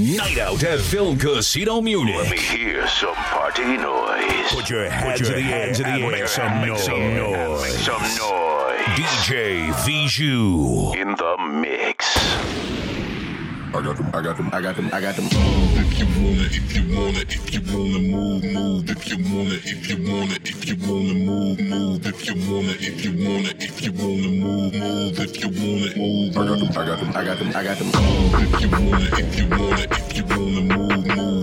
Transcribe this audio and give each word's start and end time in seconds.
Night 0.00 0.38
out 0.38 0.64
at 0.64 0.80
Film 0.80 1.18
Casino 1.18 1.82
Munich. 1.82 2.16
Let 2.16 2.30
me 2.30 2.38
hear 2.38 2.88
some 2.88 3.14
party 3.14 3.76
noise. 3.76 4.50
Put 4.50 4.70
your 4.70 4.88
hands 4.88 5.20
in 5.20 5.34
the 5.34 5.42
air 5.42 5.68
and 5.68 6.10
make 6.10 6.26
some 6.26 6.66
noise. 6.66 6.84
Some 6.84 7.14
noise. 7.16 7.62
Make 7.62 7.72
some 7.72 8.00
noise. 8.00 8.80
DJ 8.96 9.66
Viju. 9.84 10.96
In 10.96 11.14
the 11.16 11.36
mix. 11.52 12.16
I 13.72 13.82
got 13.82 13.96
them, 13.96 14.10
I 14.12 14.20
got 14.20 14.36
them, 14.36 14.50
I 14.52 14.60
got 14.60 14.76
them, 14.76 14.90
I 14.92 15.00
got 15.00 15.14
them. 15.14 15.26
If 15.30 15.98
you 15.98 16.06
wanna, 16.18 16.42
if 16.42 16.74
you 16.74 16.96
wanna, 16.96 17.20
if 17.20 17.54
you 17.54 17.60
wanna 17.72 17.98
move, 18.00 18.42
move. 18.42 18.90
If 18.90 19.08
you 19.08 19.16
wanna, 19.22 19.54
if 19.54 19.88
you 19.88 19.96
wanna, 20.10 20.34
if 20.42 20.66
you 20.66 20.76
wanna 20.88 21.14
move, 21.14 21.60
move. 21.60 22.06
If 22.06 22.26
you 22.26 22.34
wanna, 22.34 22.72
if 22.72 23.04
you 23.04 23.12
wanna, 23.24 23.50
if 23.60 23.80
you 23.84 23.92
wanna 23.92 24.28
move, 24.28 24.74
move. 24.74 25.18
If 25.20 25.36
you 25.40 25.48
wanna 25.48 25.96
move, 25.96 26.36
I 26.36 26.44
got 26.44 26.58
them, 26.58 26.70
I 26.74 26.84
got 26.84 26.98
them, 26.98 27.12
I 27.14 27.24
got 27.24 27.38
them, 27.38 27.48
I 27.54 27.62
got 27.62 27.78
them. 27.78 27.90
If 28.42 28.60
you 28.60 28.70
wanna, 28.70 29.08
if 29.18 29.38
you 29.38 29.48
wanna, 29.48 29.86
if 29.88 30.16
you 30.16 30.24
wanna 30.24 30.76
move, 30.76 31.06
move. 31.16 31.39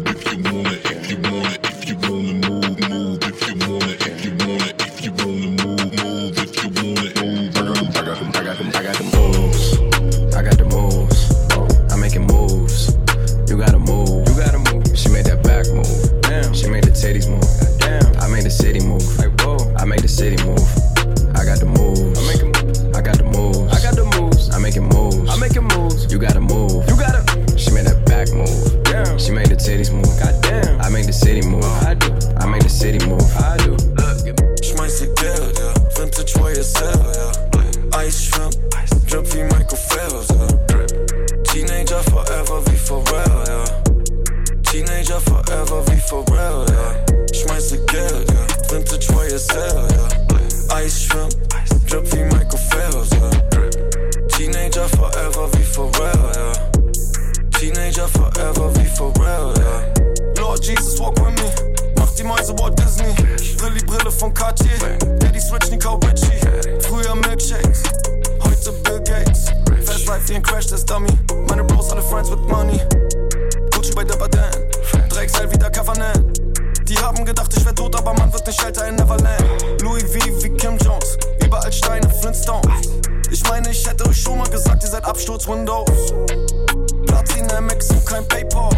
Absturz 85.28 85.47
Windows. 85.50 86.12
Und 86.12 88.06
kein 88.06 88.25
Paypal. 88.30 88.70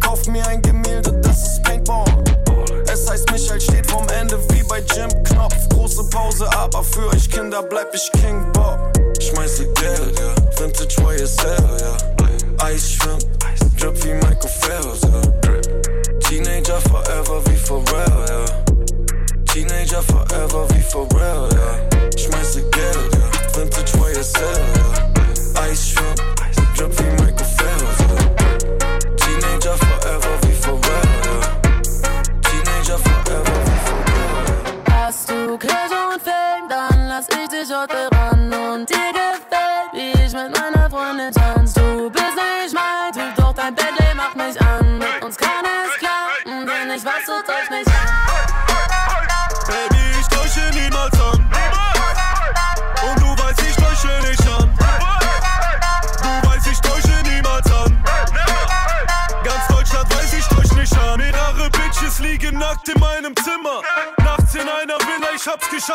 Kauft 0.00 0.26
mir 0.26 0.44
ein 0.48 0.60
Gemälde, 0.62 1.12
das 1.22 1.42
ist 1.42 1.62
Paintball. 1.62 2.04
Es 2.92 3.08
heißt, 3.08 3.30
Michael 3.30 3.60
steht 3.60 3.88
vorm 3.88 4.08
Ende 4.20 4.36
wie 4.50 4.64
bei 4.64 4.80
Jim 4.80 5.08
Knopf. 5.22 5.54
Große 5.68 6.02
Pause, 6.10 6.50
aber 6.56 6.82
für 6.82 7.06
euch 7.10 7.30
Kinder 7.30 7.62
bleib 7.62 7.94
ich 7.94 8.10
King 8.20 8.44
Bob. 8.52 8.92
Schmeiß 9.20 9.60
ihr 9.60 9.72
Geld, 9.74 10.18
ja. 10.18 10.34
Vintage 10.58 10.96
YSL, 11.00 11.56
ja. 11.80 12.68
Ice 12.68 12.88
Shrimp, 12.88 13.24
Drip 13.78 14.04
wie 14.04 14.14
Michael 14.14 14.50
Phelps, 14.60 15.02
ja. 15.02 16.18
Teenager 16.28 16.80
forever 16.80 17.40
wie 17.46 17.56
Pharrell, 17.56 18.26
ja. 18.28 18.44
Teenager 19.44 20.02
forever 20.02 20.66
wie 20.70 20.82
Pharrell, 20.82 21.48
ja. 21.52 21.57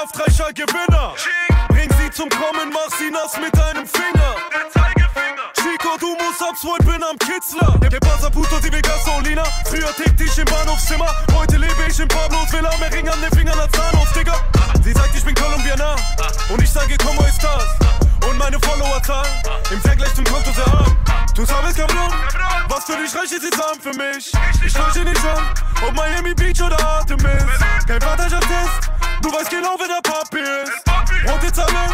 Ich 0.04 0.10
hab's 0.10 0.12
geschafft, 0.12 0.40
reicher 0.40 0.54
Gewinner. 0.54 1.14
Bring 1.70 1.90
sie 2.00 2.12
zum 2.12 2.30
Kommen, 2.30 2.72
mach 2.72 2.98
sie 2.98 3.10
nass 3.10 3.38
mit 3.40 3.56
deinem 3.56 3.88
Finger. 3.88 4.36
Chico, 5.56 5.98
du 6.00 6.16
musst 6.16 6.42
abswollen, 6.42 6.86
bin 6.86 7.04
am 7.04 7.18
Kitzler. 7.18 7.78
Der 7.90 8.00
Pasa 8.00 8.30
Puto, 8.30 8.60
die 8.60 8.70
Gasolina. 8.70 9.44
Früher 9.66 9.94
tickte 9.96 10.24
ich 10.24 10.38
im 10.38 10.46
Bahnhofszimmer. 10.46 11.10
Heute 11.34 11.58
lebe 11.58 11.86
ich 11.88 12.00
in 12.00 12.08
Pablos 12.08 12.52
Villa. 12.52 12.72
Mehr 12.80 12.92
Ring 12.94 13.08
an 13.08 13.22
den 13.22 13.32
Fingern 13.32 13.60
als 13.60 13.72
Thanos, 13.72 14.12
Digga. 14.14 14.36
Sie 14.84 14.94
sagt, 14.94 15.16
ich 15.16 15.24
bin 15.24 15.36
Kolumbianer. 15.36 15.96
Und 16.50 16.62
ich 16.62 16.72
sage, 16.72 16.98
como 16.98 17.22
estás? 17.26 17.64
Und 18.28 18.38
meine 18.38 18.60
Followerzahl 18.60 19.28
im 19.72 19.82
Vergleich 19.82 20.14
zum 20.16 20.26
Konto 20.26 20.52
sehr 20.52 20.68
arm. 20.68 20.98
Du 21.36 21.46
sabes, 21.46 21.76
cabrón, 21.76 22.12
was 22.68 22.86
für 22.86 22.96
dich 22.98 23.14
reich 23.16 23.32
ist, 23.32 23.44
ist 23.44 23.62
arm 23.62 23.80
für 23.80 23.94
mich. 23.94 24.32
Ich 24.66 24.74
täusche 24.74 25.04
nicht 25.04 25.26
an, 25.26 25.44
ob 25.88 25.96
Miami 25.96 26.34
Beach 26.34 26.62
oder 26.62 26.80
Artemis. 26.86 27.44
Kein 27.88 28.00
Vaterschaftstest, 28.00 28.92
du 29.24 29.32
weißt 29.32 29.50
genau, 29.50 29.76
wer 29.80 29.88
der 29.88 30.02
Papi 30.02 30.40
ist. 30.40 31.32
Rote 31.32 31.52
Zahlen, 31.52 31.92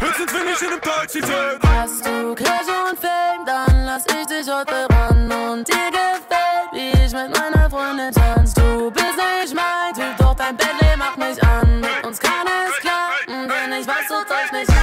höchstens 0.00 0.34
wenn 0.34 0.48
ich 0.48 0.62
in 0.62 0.68
einem 0.68 0.80
Taxi 0.80 1.20
sitze. 1.20 1.58
Hast 1.62 2.06
du 2.06 2.34
Cash 2.34 2.68
und 2.90 2.98
Fame, 2.98 3.46
dann 3.46 3.86
lass 3.86 4.04
ich 4.06 4.26
dich 4.26 4.52
heute 4.52 4.86
ran 4.90 5.30
und 5.30 5.68
dir 5.68 5.90
gefällt, 5.90 6.72
wie 6.72 6.90
ich 6.90 7.12
mit 7.12 7.30
meiner 7.38 7.70
Freundin 7.70 8.12
tanz. 8.12 8.54
Du 8.54 8.90
bist 8.90 9.16
nicht 9.16 9.54
mein 9.54 9.94
Typ, 9.94 10.16
doch 10.18 10.34
dein 10.34 10.56
Bentley 10.56 10.96
macht 10.96 11.16
mich 11.16 11.42
an. 11.42 11.80
Mit 11.80 12.04
uns 12.04 12.18
kann 12.18 12.46
es 12.46 12.80
klappen, 12.80 13.48
denn 13.48 13.80
ich 13.80 13.86
weiß, 13.86 14.08
du 14.08 14.14
täuscht 14.24 14.52
mich 14.52 14.73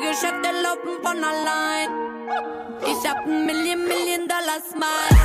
Die 0.00 0.06
Geschäfte 0.06 0.48
laufen 0.62 1.02
von 1.02 1.22
allein. 1.22 1.90
Ich 2.86 3.08
hab 3.08 3.26
ein 3.26 3.44
Million, 3.44 3.86
Million 3.86 4.26
Dollar 4.26 4.60
Smile. 4.66 5.18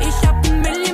Ich 0.00 0.28
hab 0.28 0.36
ein 0.46 0.60
Million, 0.60 0.89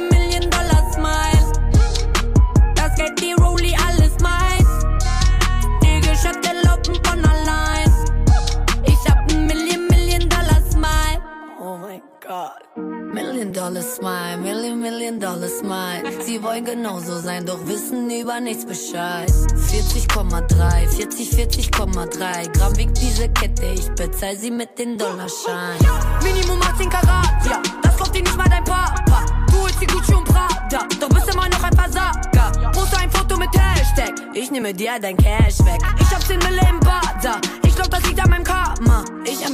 Smile, 13.97 14.37
Million, 14.37 14.79
Million 14.79 15.19
Dollar 15.19 15.49
Smile. 15.49 16.03
Sie 16.23 16.43
wollen 16.43 16.67
genauso 16.67 17.19
sein, 17.19 17.47
doch 17.47 17.67
wissen 17.67 18.11
über 18.11 18.41
nichts 18.41 18.67
Bescheid. 18.67 19.31
40,3, 19.31 20.89
40, 20.89 21.31
40,3 21.71 22.53
Gramm 22.53 22.77
wiegt 22.77 23.01
diese 23.01 23.27
Kette, 23.31 23.65
ich 23.65 23.89
bezahl 23.95 24.37
sie 24.37 24.51
mit 24.51 24.79
den 24.79 24.99
Dollarschein. 24.99 25.79
Minimum 26.23 26.61
18 26.61 26.91
Karat, 26.91 27.47
ja, 27.49 27.63
das 27.83 27.97
kauft 27.97 28.15
dir 28.15 28.23
nicht 28.23 28.37
mal 28.37 28.49
dein 28.51 28.65
Papa. 28.65 29.25
Du 29.51 29.63
holst 29.63 29.81
die 29.81 29.87
Gucci 29.87 30.15
und 30.15 30.25
Prada, 30.25 30.87
doch 31.01 31.09
bist 31.09 31.33
immer 31.33 31.49
noch 31.49 31.63
ein 31.63 31.73
Versager. 31.73 32.73
Poste 32.73 32.99
ein 32.99 33.11
Foto 33.11 33.39
mit 33.39 33.49
Hashtag, 33.55 34.13
Ich 34.35 34.51
nehme 34.51 34.75
dir 34.75 34.99
dein 35.01 35.17
Cash 35.17 35.61
weg. 35.61 35.81
ich 35.99 36.11
hab 36.15 36.21
10 36.21 36.39
Mille 36.41 36.61
im 36.69 36.81
Bad, 36.81 37.17
da. 37.23 37.41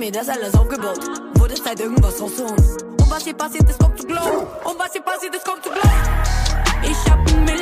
mir 0.02 0.10
das 0.10 0.28
alles 0.28 0.52
aufgebaut. 0.54 0.98
Wurde 1.34 1.54
Zeit, 1.54 1.78
irgendwas 1.78 2.20
rauszuholen. 2.20 2.91
Was 3.12 3.24
hier 3.24 3.34
passiert 3.34 3.68
ist, 3.68 3.78
kommt 3.78 4.00
zu 4.00 4.06
glauben. 4.06 4.46
Und 4.64 4.78
was 4.78 4.90
hier 4.92 5.02
passiert 5.02 5.34
ist, 5.34 5.44
kommt 5.44 5.62
zu 5.62 5.68
glauben. 5.68 5.90
Ich 6.82 7.10
hab 7.10 7.18
ein 7.18 7.44
Million 7.44 7.61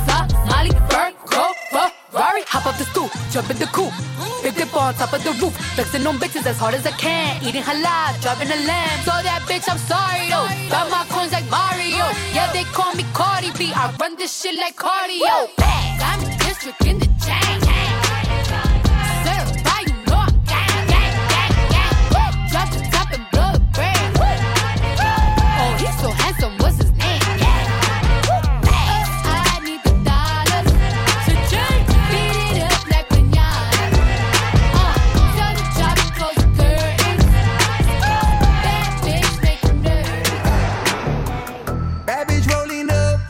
hop 2.51 2.65
up 2.65 2.77
the 2.77 2.83
stoop, 2.83 3.09
jump 3.31 3.49
in 3.49 3.57
the 3.57 3.65
coupe. 3.67 3.95
Big 4.43 4.55
dip 4.55 4.75
on 4.75 4.93
top 4.95 5.13
of 5.13 5.23
the 5.23 5.31
roof, 5.39 5.55
flexing 5.75 6.05
on 6.05 6.17
bitches 6.19 6.45
as 6.45 6.57
hard 6.57 6.75
as 6.75 6.85
I 6.85 6.91
can. 6.91 7.41
Eating 7.41 7.63
halal, 7.63 8.11
driving 8.21 8.51
a 8.51 8.59
lamb. 8.67 8.99
So 9.07 9.13
that 9.27 9.41
bitch, 9.47 9.67
I'm 9.71 9.79
sorry 9.79 10.27
though. 10.27 10.47
Got 10.69 10.91
my 10.91 11.05
coins 11.07 11.31
like 11.31 11.47
Mario. 11.49 12.05
Yeah, 12.35 12.51
they 12.51 12.65
call 12.75 12.93
me 12.93 13.05
Cardi 13.13 13.51
B. 13.57 13.71
I 13.73 13.95
run 13.99 14.17
this 14.17 14.31
shit 14.35 14.55
like 14.57 14.75
cardio. 14.75 15.47
I'm 16.03 16.19
district 16.39 16.85
in 16.85 16.99
the 16.99 17.07
chain. 17.23 17.70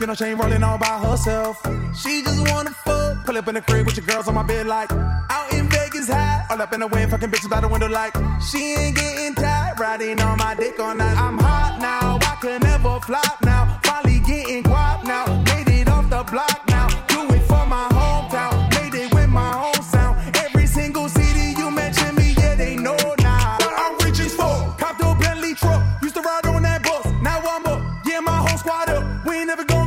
You 0.02 0.08
know 0.08 0.14
she 0.14 0.24
ain't 0.24 0.42
rolling 0.42 0.64
all 0.64 0.78
by 0.78 0.98
herself. 0.98 1.62
She 1.94 2.22
just 2.22 2.40
wanna 2.50 2.70
fuck, 2.70 3.24
pull 3.24 3.38
up 3.38 3.46
in 3.46 3.54
the 3.54 3.60
crib 3.60 3.86
with 3.86 3.96
your 3.96 4.04
girls 4.04 4.26
on 4.26 4.34
my 4.34 4.42
bed 4.42 4.66
like 4.66 4.90
out 4.90 5.52
in 5.52 5.68
Vegas 5.68 6.08
high, 6.08 6.44
all 6.50 6.60
up 6.60 6.72
in 6.72 6.80
the 6.80 6.88
wind, 6.88 7.12
fucking 7.12 7.30
bitches 7.30 7.48
by 7.48 7.60
the 7.60 7.68
window 7.68 7.88
like 7.88 8.12
she 8.50 8.74
ain't 8.74 8.96
getting 8.96 9.34
tired, 9.36 9.78
riding 9.78 10.20
on 10.20 10.38
my 10.38 10.56
dick 10.56 10.80
all 10.80 10.92
night. 10.96 11.16
I'm 11.16 11.38
hot 11.38 11.78
now, 11.80 12.18
I 12.20 12.36
can 12.40 12.60
never 12.62 12.98
flop 12.98 13.38
now, 13.44 13.78
finally 13.84 14.18
getting 14.26 14.64
guap 14.64 15.04
now, 15.04 15.24
made 15.54 15.68
it 15.68 15.88
off 15.88 16.10
the 16.10 16.24
block 16.32 16.64
now, 16.66 16.88
do 17.06 17.32
it 17.32 17.42
for 17.42 17.64
my 17.66 17.86
hometown, 17.92 18.54
made 18.74 18.94
it 19.00 19.14
with 19.14 19.28
my 19.28 19.54
own 19.66 19.82
sound. 19.84 20.18
Every 20.36 20.66
single 20.66 21.08
city 21.08 21.54
you 21.56 21.70
mention 21.70 22.16
me, 22.16 22.34
yeah 22.38 22.56
they 22.56 22.74
know 22.74 22.98
now. 23.20 23.56
What 23.60 23.74
I'm 23.78 24.04
reaching 24.04 24.30
for, 24.30 24.74
cop 24.82 24.98
the 24.98 25.16
Bentley 25.20 25.54
truck, 25.54 25.80
used 26.02 26.16
to 26.16 26.22
ride 26.22 26.46
on 26.46 26.62
that 26.62 26.82
bus, 26.82 27.06
now 27.22 27.38
I'm 27.38 27.66
up, 27.66 27.80
yeah 28.04 28.18
my 28.18 28.38
whole 28.44 28.58
squad 28.58 28.88
up, 28.88 29.04
we 29.26 29.36
ain't 29.36 29.46
never 29.46 29.62
gonna 29.64 29.81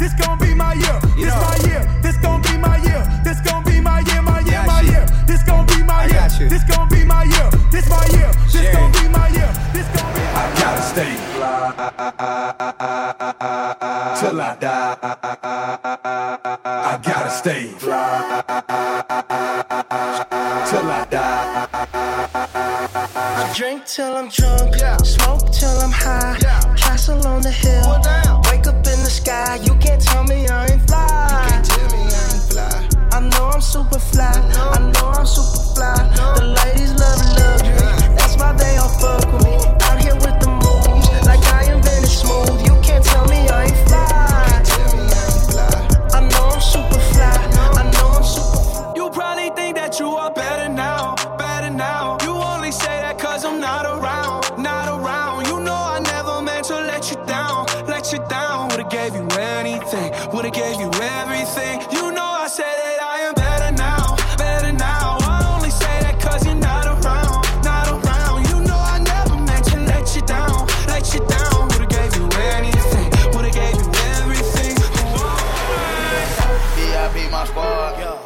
this 0.00 0.14
gon' 0.14 0.38
be 0.38 0.54
my 0.54 0.72
year, 0.72 0.98
this 1.14 1.34
my 1.36 1.56
year, 1.68 1.84
this 2.00 2.16
gon' 2.16 2.40
be 2.40 2.56
my 2.56 2.78
year, 2.78 3.06
this 3.22 3.38
gon' 3.42 3.62
be 3.64 3.80
my 3.80 4.00
year, 4.00 4.22
my 4.22 4.40
year, 4.40 4.62
my 4.64 4.80
year, 4.80 5.04
this 5.26 5.42
gon' 5.42 5.66
be 5.66 5.82
my 5.84 6.06
year, 6.06 6.26
this 6.48 6.64
gon' 6.64 6.88
be 6.88 7.04
my 7.04 7.24
year, 7.24 7.50
this 7.70 7.86
my 7.90 8.06
year, 8.16 8.32
this 8.50 8.72
gon' 8.74 8.90
be 8.92 9.08
my 9.10 9.28
year, 9.28 9.52
this 9.74 9.86
gon' 9.94 10.12
be. 10.14 10.20
I 10.42 10.54
gotta 10.58 10.82
stay. 10.92 11.14
Fly 11.36 11.72
till 14.18 14.40
I 14.40 14.56
die. 14.56 14.96
I 16.64 16.98
gotta 17.02 17.30
stay. 17.30 17.66
Fly 17.78 18.42
till 20.70 20.90
I 20.90 21.04
die. 21.10 21.68
I 23.42 23.52
drink 23.54 23.84
till 23.84 24.16
I'm 24.16 24.28
drunk, 24.30 24.76
smoke 25.04 25.52
till 25.52 25.78
I'm 25.84 25.92
high. 25.92 26.38
Castle 26.76 27.26
on 27.26 27.42
the 27.42 27.50
hill, 27.50 28.00
wake 28.50 28.66
up 28.66 28.79
in 29.30 29.36
the 29.36 29.46
sky. 29.46 29.56
You 29.56 29.74
can't 29.78 30.00
tell 30.00 30.24
me 30.24 30.46
I 30.48 30.66
ain't 30.66 30.86
fly. 30.86 31.62
I 33.12 33.20
know 33.20 33.50
I'm 33.54 33.60
super 33.60 33.98
fly. 33.98 34.24
I 34.26 34.78
know 34.92 35.08
I'm 35.08 35.26
super 35.26 35.59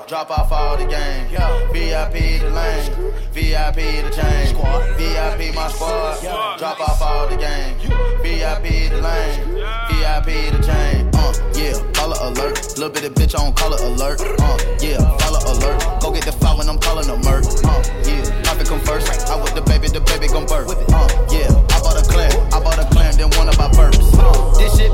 drop 0.07 0.31
off 0.31 0.53
all 0.53 0.77
the 0.77 0.85
game. 0.87 1.27
VIP 1.73 2.41
the 2.41 2.51
lane, 2.51 3.13
VIP 3.33 4.05
the 4.05 4.11
chain. 4.11 4.55
VIP 4.97 5.55
my 5.55 5.69
squad, 5.69 6.21
drop 6.59 6.81
off 6.81 7.01
all 7.01 7.29
the 7.29 7.37
game. 7.37 7.77
VIP 8.23 8.91
the 8.91 9.01
lane, 9.01 9.41
VIP 9.89 10.53
the 10.53 10.63
chain. 10.63 11.11
Uh, 11.15 11.33
yeah, 11.55 11.93
color 11.93 12.17
alert. 12.21 12.77
Little 12.77 12.91
bit 12.91 13.05
of 13.05 13.15
bitch 13.15 13.39
on 13.39 13.53
color 13.55 13.79
alert. 13.81 14.21
Uh, 14.21 14.59
yeah, 14.81 14.99
color 15.21 15.41
alert. 15.47 16.01
Go 16.01 16.13
get 16.13 16.25
the 16.25 16.33
file 16.33 16.59
when 16.59 16.69
I'm 16.69 16.79
calling 16.79 17.09
a 17.09 17.17
murk. 17.17 17.45
Uh, 17.65 17.83
yeah, 18.05 18.43
profit 18.43 18.69
come 18.69 18.81
first. 18.81 19.29
I 19.29 19.41
with 19.43 19.55
the 19.55 19.63
baby, 19.63 19.89
the 19.89 20.01
baby 20.01 20.29
gon' 20.29 20.47
birth. 20.47 20.71
Uh, 20.71 21.09
yeah, 21.31 21.49
I 21.71 21.81
bought 21.81 21.99
a 21.99 22.05
clan, 22.09 22.33
I 22.53 22.61
bought 22.61 22.79
a 22.79 22.85
clan, 22.93 23.17
then 23.17 23.31
one 23.39 23.49
of 23.49 23.59
my 23.59 23.69
burps. 23.69 24.59
This 24.59 24.77
shit 24.77 24.94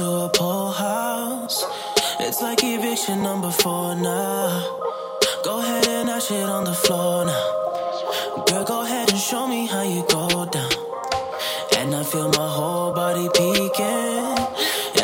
into 0.00 0.12
a 0.12 0.28
poor 0.30 0.72
house. 0.72 1.64
It's 2.20 2.40
like 2.40 2.60
eviction 2.62 3.22
number 3.22 3.50
four 3.50 3.94
now. 3.94 4.78
Go 5.44 5.58
ahead 5.60 5.86
and 5.88 6.08
dash 6.08 6.30
it 6.30 6.48
on 6.48 6.64
the 6.64 6.72
floor 6.72 7.26
now. 7.26 8.44
Girl, 8.46 8.64
go 8.64 8.82
ahead 8.82 9.10
and 9.10 9.18
show 9.18 9.46
me 9.46 9.66
how 9.66 9.82
you 9.82 10.02
go 10.08 10.46
down. 10.46 10.72
And 11.76 11.94
I 11.94 12.02
feel 12.02 12.28
my 12.30 12.48
whole 12.56 12.92
body 12.92 13.28
peeking. 13.34 14.36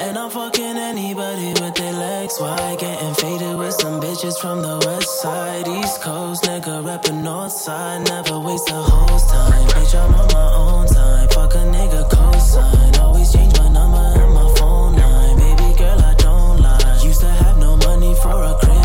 And 0.00 0.16
I'm 0.18 0.30
fucking 0.30 0.76
anybody 0.90 1.48
with 1.60 1.74
their 1.74 1.92
legs 1.92 2.38
wide. 2.40 2.78
Getting 2.78 3.14
faded 3.14 3.56
with 3.58 3.74
some 3.74 4.00
bitches 4.00 4.38
from 4.38 4.62
the 4.62 4.76
west 4.86 5.20
side, 5.20 5.68
east 5.68 6.00
coast. 6.00 6.44
Nigga 6.44 6.84
rapping 6.86 7.22
north 7.22 7.52
side. 7.52 8.08
Never 8.08 8.38
waste 8.40 8.70
a 8.70 8.80
host 8.92 9.28
time. 9.30 9.68
Bitch, 9.68 9.94
I'm 9.94 10.14
on 10.14 10.28
my 10.32 10.48
own 10.54 10.86
time. 10.86 11.28
Fuck 11.28 11.54
a 11.54 11.64
nigga 11.76 12.08
cosign. 12.08 12.98
Always 13.00 13.32
change 13.32 13.56
my 13.58 13.68
number 13.68 14.25
for 18.26 18.42
a 18.42 18.54
crib. 18.58 18.75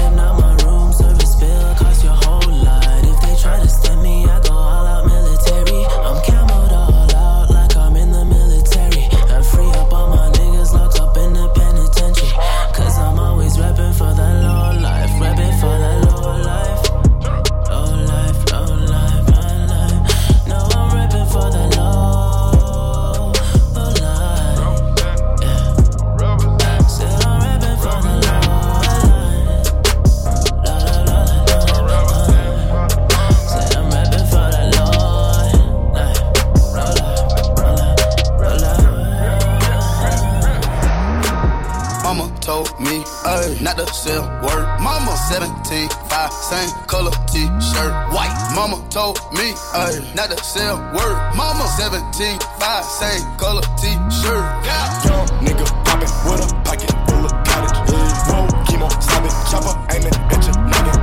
Told 42.41 42.67
me, 42.79 43.03
ay, 43.23 43.57
not 43.61 43.77
to 43.77 43.85
sell 43.93 44.23
word. 44.41 44.65
Mama 44.81 45.15
17, 45.29 45.89
5, 46.09 46.33
same 46.33 46.71
color 46.87 47.11
t-shirt, 47.31 47.93
white. 48.11 48.33
Mama 48.55 48.83
told 48.89 49.17
me, 49.31 49.53
ay, 49.73 50.01
not 50.15 50.29
to 50.31 50.43
sell 50.43 50.77
word. 50.93 51.17
Mama 51.37 51.65
17, 51.77 52.39
5, 52.59 52.83
same 52.85 53.23
color 53.37 53.61
t-shirt. 53.77 54.43
Young 54.65 55.27
nigga 55.45 55.65
poppin' 55.85 56.09
with 56.25 56.41
a 56.41 56.49
pocket 56.65 56.91
full 57.07 57.25
of 57.25 57.33
cottage. 57.45 57.77
Whoa, 58.27 58.47
chemo, 58.65 58.89
stop 59.01 59.23
it, 59.23 59.33
chopper, 59.49 59.73
aiming 59.93 60.17
at 60.33 60.41
your 60.43 60.57
noggin. 60.65 60.97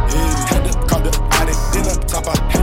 Had 0.51 0.63
to 0.67 0.73
call 0.87 1.01
the 1.01 1.13
addict, 1.39 1.59
then 1.73 1.85
the 1.85 2.05
top, 2.07 2.27
I 2.27 2.58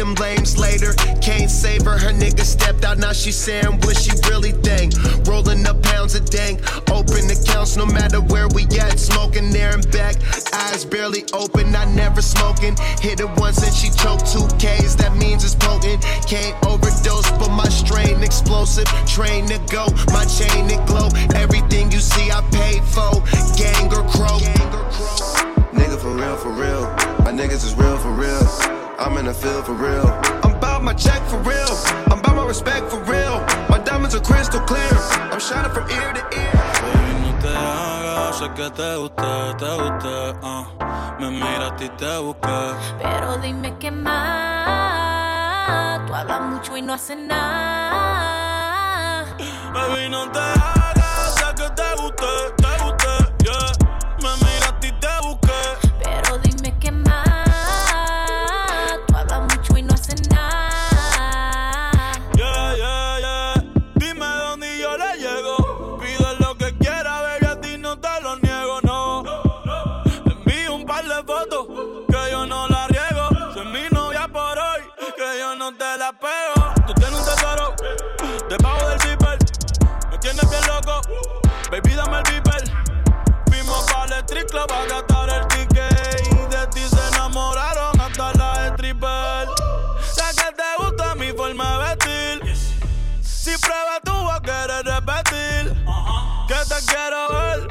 them 0.00 0.14
lames 0.14 0.56
later. 0.56 0.94
Can't 1.20 1.50
save 1.50 1.84
her, 1.84 1.98
her 1.98 2.12
nigga 2.12 2.40
stepped 2.40 2.84
out, 2.84 2.98
now 2.98 3.12
she 3.12 3.30
saying 3.30 3.78
what 3.84 3.96
she 3.96 4.10
really 4.30 4.52
think. 4.52 4.94
Rolling 5.28 5.66
up 5.66 5.82
pounds 5.82 6.14
of 6.14 6.24
dank, 6.30 6.58
open 6.90 7.28
accounts 7.28 7.76
no 7.76 7.84
matter 7.84 8.20
where 8.32 8.48
we 8.48 8.64
at. 8.80 8.98
Smoking 8.98 9.50
there 9.50 9.74
and 9.74 9.84
back, 9.92 10.16
eyes 10.54 10.86
barely 10.86 11.24
open, 11.34 11.76
I 11.76 11.84
never 11.94 12.22
smoking. 12.22 12.76
Hit 13.00 13.20
it 13.20 13.30
once 13.36 13.62
and 13.62 13.74
she 13.74 13.90
choked 13.90 14.24
two 14.32 14.48
K's, 14.56 14.96
that 14.96 15.14
means 15.16 15.44
it's 15.44 15.54
potent. 15.54 16.00
Can't 16.26 16.56
overdose, 16.66 17.30
but 17.38 17.50
my 17.50 17.68
strain 17.68 18.22
explosive. 18.22 18.88
Train 19.06 19.46
to 19.48 19.58
go, 19.70 19.84
my 20.16 20.24
chain 20.24 20.64
it 20.70 20.84
glow. 20.86 21.08
Everything 21.34 21.92
you 21.92 22.00
see, 22.00 22.30
I 22.30 22.40
paid 22.50 22.82
for. 22.88 23.20
Gang 23.60 23.92
or 23.92 24.08
crow. 24.08 24.40
Nigga 25.76 25.98
for 26.00 26.14
real, 26.16 26.36
for 26.36 26.52
real. 26.52 26.99
My 27.40 27.46
niggas 27.46 27.64
is 27.64 27.74
real 27.74 27.96
for 27.96 28.10
real. 28.10 28.44
I'm 28.98 29.16
in 29.16 29.24
the 29.24 29.32
field 29.32 29.64
for 29.64 29.72
real. 29.72 30.06
I'm 30.44 30.52
about 30.56 30.82
my 30.84 30.92
check 30.92 31.22
for 31.22 31.38
real. 31.38 31.72
I'm 32.10 32.18
about 32.18 32.36
my 32.36 32.44
respect 32.46 32.90
for 32.90 32.98
real. 33.04 33.40
My 33.70 33.78
diamonds 33.78 34.14
are 34.14 34.20
crystal 34.20 34.60
clear. 34.60 34.92
I'm 35.32 35.40
shining 35.40 35.72
from 35.72 35.88
ear 35.88 36.12
to 36.12 36.20
ear. 36.36 36.52
Baby, 36.84 37.12
no 37.24 37.32
te 37.40 37.48
hagas, 37.48 38.36
sé 38.40 38.46
que 38.54 38.68
te 38.76 38.96
gusta, 38.96 39.56
te 39.56 39.70
gusta. 39.82 40.38
ah. 40.42 41.16
Me 41.18 41.30
miraste 41.30 41.84
y 41.86 41.88
te 41.88 42.18
busqué. 42.18 42.74
Pero 43.02 43.38
dime 43.38 43.74
qué 43.78 43.90
más. 43.90 45.16
Tú 46.06 46.14
hablas 46.14 46.42
mucho 46.42 46.76
y 46.76 46.82
no 46.82 46.92
haces 46.92 47.16
nada. 47.16 48.44
Baby, 49.72 50.10
no 50.10 50.30
te 50.30 50.38
hagas, 50.40 50.79
que 72.08 72.30
yo 72.30 72.44
no 72.46 72.66
la 72.68 72.88
riego. 72.88 73.28
Soy 73.54 73.66
mi 73.66 73.88
novia 73.90 74.26
por 74.26 74.58
hoy, 74.58 74.82
que 75.16 75.38
yo 75.38 75.54
no 75.54 75.72
te 75.76 75.96
la 75.96 76.12
pego. 76.12 76.74
Tú 76.86 76.94
tienes 76.94 77.20
un 77.20 77.24
tesoro 77.24 77.74
debajo 78.48 78.88
del 78.88 79.00
zipper. 79.00 79.38
Me 80.10 80.18
tienes 80.18 80.50
bien 80.50 80.62
loco, 80.66 81.00
baby, 81.70 81.94
dame 81.94 82.18
el 82.18 82.22
beeper. 82.24 82.64
Fuimos 83.48 83.84
para 83.92 84.16
el 84.16 84.24
street 84.24 84.46
club 84.46 84.72
a 84.72 84.86
gastar 84.86 85.30
el 85.30 85.46
ticket. 85.48 86.50
De 86.50 86.66
ti 86.68 86.80
se 86.80 87.08
enamoraron 87.14 88.00
hasta 88.00 88.32
las 88.34 88.72
strippers. 88.72 89.50
Sé 90.00 90.24
que 90.36 90.52
te 90.52 90.84
gusta 90.84 91.14
mi 91.14 91.30
forma 91.32 91.78
de 91.78 91.94
vestir. 91.94 92.56
Si 93.22 93.56
pruebas 93.58 94.00
tú 94.04 94.12
vas 94.24 94.38
a 94.38 94.42
querer 94.42 94.84
repetir. 94.84 95.84
Que 96.48 96.56
te 96.68 96.84
quiero 96.86 97.28
ver, 97.28 97.69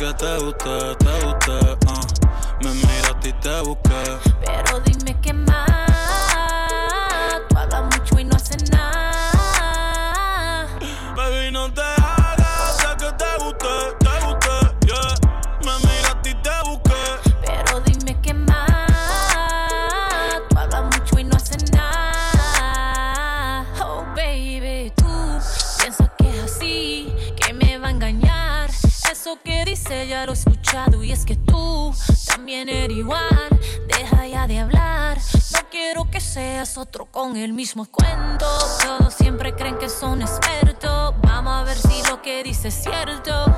que 0.00 0.14
te 0.14 0.36
gusta, 0.38 0.96
te 0.96 1.26
gusta. 1.26 1.78
ah. 1.88 2.00
Me 2.62 2.72
miraste 2.72 3.28
y 3.28 3.32
te. 3.34 4.29
Y 31.02 31.10
es 31.10 31.24
que 31.24 31.34
tú 31.34 31.92
también 32.28 32.68
eres 32.68 32.96
igual. 32.96 33.60
Deja 33.88 34.26
ya 34.28 34.46
de 34.46 34.60
hablar. 34.60 35.18
No 35.52 35.68
quiero 35.68 36.08
que 36.08 36.20
seas 36.20 36.78
otro 36.78 37.06
con 37.06 37.36
el 37.36 37.52
mismo 37.52 37.86
cuento. 37.86 38.46
Todos 38.80 39.14
siempre 39.14 39.52
creen 39.56 39.78
que 39.78 39.88
son 39.88 40.22
expertos. 40.22 41.14
Vamos 41.22 41.52
a 41.52 41.64
ver 41.64 41.76
si 41.76 42.08
lo 42.08 42.22
que 42.22 42.44
dices 42.44 42.76
es 42.76 42.84
cierto. 42.84 43.49